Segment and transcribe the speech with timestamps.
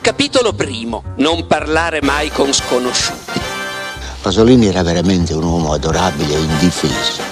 [0.00, 1.02] Capitolo primo.
[1.16, 3.40] Non parlare mai con sconosciuti.
[4.22, 7.22] Pasolini era veramente un uomo adorabile e indifeso.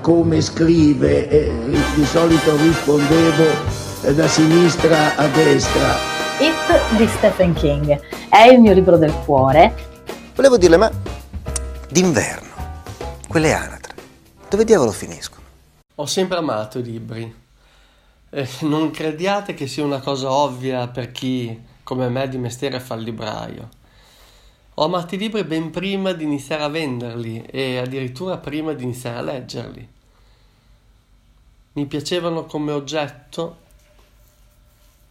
[0.00, 1.52] Come scrive, eh,
[1.94, 3.44] di solito rispondevo
[4.02, 5.96] eh, da sinistra a destra.
[6.38, 9.74] It di Stephen King è il mio libro del cuore.
[10.34, 10.90] Volevo dirle, ma
[11.88, 12.48] d'inverno,
[13.26, 13.94] quelle anatre,
[14.48, 15.42] dove diavolo finiscono?
[15.96, 17.34] Ho sempre amato i libri.
[18.30, 22.96] Eh, non crediate che sia una cosa ovvia per chi, come me, di mestiere fa
[22.96, 23.70] il libraio.
[24.74, 29.16] Ho amato i libri ben prima di iniziare a venderli e addirittura prima di iniziare
[29.16, 29.88] a leggerli.
[31.72, 33.56] Mi piacevano come oggetto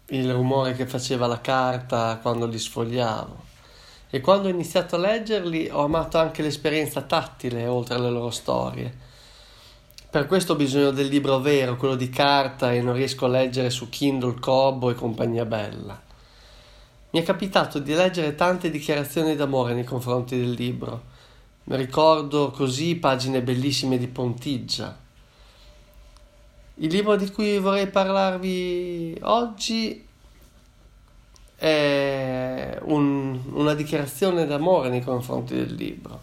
[0.09, 3.45] il rumore che faceva la carta quando li sfogliavo
[4.11, 8.95] e quando ho iniziato a leggerli ho amato anche l'esperienza tattile oltre alle loro storie.
[10.11, 13.71] Per questo ho bisogno del libro vero, quello di carta e non riesco a leggere
[13.71, 16.05] su Kindle, Kobo e compagnia bella.
[17.09, 21.03] Mi è capitato di leggere tante dichiarazioni d'amore nei confronti del libro.
[21.65, 24.97] Mi ricordo così pagine bellissime di Pontiggia.
[26.75, 30.05] Il libro di cui vorrei parlarvi oggi
[31.55, 36.21] è un, una dichiarazione d'amore nei confronti del libro.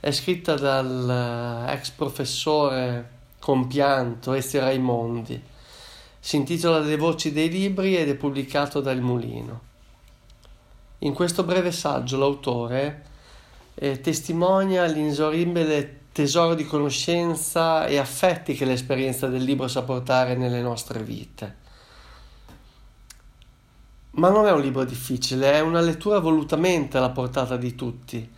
[0.00, 5.40] È scritta dal ex professore compianto Ezio Raimondi.
[6.18, 9.68] Si intitola Le voci dei libri ed è pubblicato da Il Mulino.
[11.02, 13.04] In questo breve saggio l'autore
[13.74, 20.60] eh, testimonia l'inesauribile tesoro di conoscenza e affetti che l'esperienza del libro sa portare nelle
[20.60, 21.56] nostre vite.
[24.12, 28.30] Ma non è un libro difficile, è una lettura volutamente alla portata di tutti,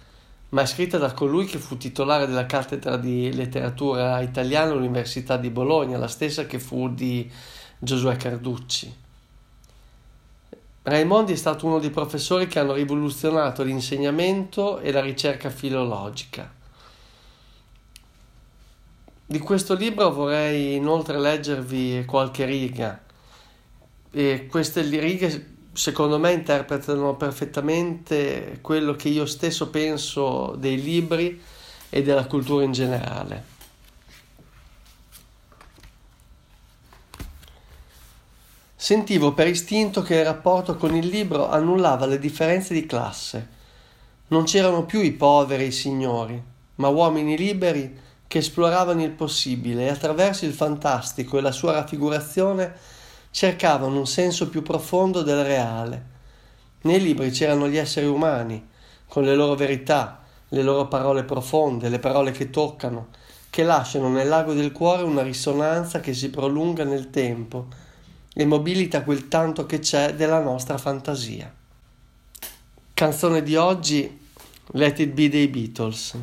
[0.51, 5.51] ma è scritta da colui che fu titolare della cattedra di letteratura italiana all'Università di
[5.51, 7.29] Bologna, la stessa che fu di
[7.79, 9.02] Giosuè Carducci.
[10.85, 16.53] Raimondi è stato uno dei professori che hanno rivoluzionato l'insegnamento e la ricerca filologica.
[19.25, 23.01] Di questo libro vorrei inoltre leggervi qualche riga.
[24.11, 31.41] E queste righe secondo me interpretano perfettamente quello che io stesso penso dei libri
[31.89, 33.45] e della cultura in generale.
[38.83, 43.49] Sentivo per istinto che il rapporto con il libro annullava le differenze di classe.
[44.27, 46.43] Non c'erano più i poveri e i signori,
[46.75, 52.75] ma uomini liberi che esploravano il possibile e attraverso il fantastico e la sua raffigurazione
[53.31, 56.07] cercavano un senso più profondo del reale.
[56.81, 58.67] Nei libri c'erano gli esseri umani,
[59.07, 63.11] con le loro verità, le loro parole profonde, le parole che toccano,
[63.49, 67.91] che lasciano nel lago del cuore una risonanza che si prolunga nel tempo
[68.35, 71.53] e mobilita quel tanto che c'è della nostra fantasia.
[72.95, 74.21] Canzone di oggi
[74.73, 76.15] Let It Be dei Beatles.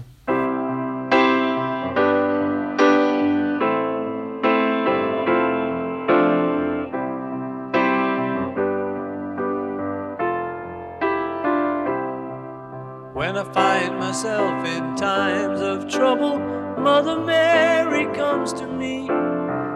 [13.13, 16.39] When I find myself in times of trouble,
[16.77, 19.07] Mother Mary comes to me,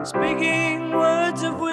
[0.03, 1.72] speaking words of wisdom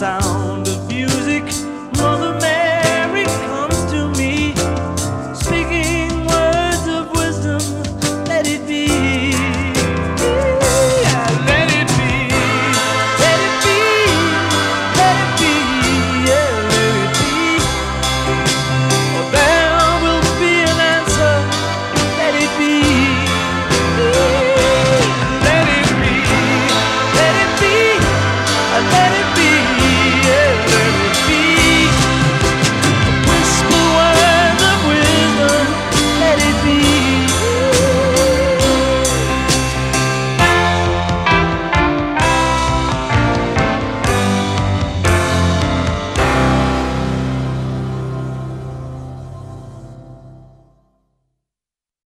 [0.00, 0.49] sound.